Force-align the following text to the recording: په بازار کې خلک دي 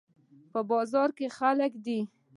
په 0.51 0.59
بازار 0.71 1.09
کې 1.17 1.27
خلک 1.37 1.71
دي 1.85 1.99